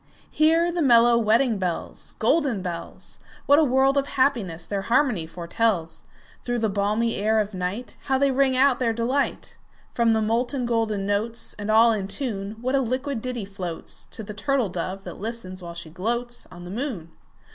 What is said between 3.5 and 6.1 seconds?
a world of happiness their harmony foretells!